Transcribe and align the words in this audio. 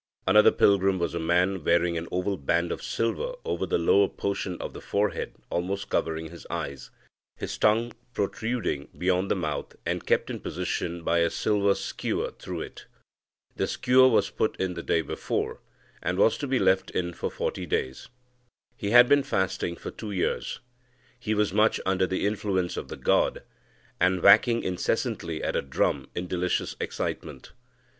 Another 0.25 0.49
pilgrim 0.49 0.97
was 0.97 1.13
a 1.13 1.19
man 1.19 1.63
wearing 1.63 1.95
an 1.95 2.07
oval 2.11 2.35
band 2.35 2.71
of 2.71 2.81
silver 2.81 3.35
over 3.45 3.67
the 3.67 3.77
lower 3.77 4.07
portion 4.07 4.59
of 4.59 4.73
the 4.73 4.81
forehead, 4.81 5.35
almost 5.51 5.89
covering 5.91 6.31
his 6.31 6.47
eyes; 6.49 6.89
his 7.37 7.55
tongue 7.55 7.93
protruding 8.11 8.87
beyond 8.97 9.29
the 9.29 9.35
mouth, 9.35 9.75
and 9.85 10.07
kept 10.07 10.31
in 10.31 10.39
position 10.39 11.03
by 11.03 11.19
a 11.19 11.29
silver 11.29 11.75
skewer 11.75 12.31
through 12.39 12.61
it. 12.61 12.87
The 13.55 13.67
skewer 13.67 14.07
was 14.07 14.31
put 14.31 14.55
in 14.55 14.73
the 14.73 14.81
day 14.81 15.03
before, 15.03 15.61
and 16.01 16.17
was 16.17 16.35
to 16.39 16.47
be 16.47 16.57
left 16.57 16.89
in 16.89 17.13
for 17.13 17.29
forty 17.29 17.67
days. 17.67 18.09
He 18.75 18.89
had 18.89 19.07
been 19.07 19.21
fasting 19.21 19.75
for 19.75 19.91
two 19.91 20.09
years. 20.09 20.61
He 21.19 21.35
was 21.35 21.53
much 21.53 21.79
under 21.85 22.07
the 22.07 22.25
influence 22.25 22.75
of 22.75 22.87
the 22.87 22.97
god, 22.97 23.43
and 23.99 24.23
whacking 24.23 24.63
incessantly 24.63 25.43
at 25.43 25.55
a 25.55 25.61
drum 25.61 26.09
in 26.15 26.25
delicious 26.25 26.75
excitement. 26.81 27.51